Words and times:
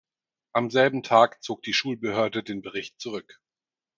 Am 0.53 0.71
selben 0.71 1.03
Tag 1.03 1.43
zog 1.43 1.61
die 1.61 1.75
Schulbehörde 1.75 2.41
den 2.41 2.63
Bericht 2.63 2.99
zurück. 2.99 3.39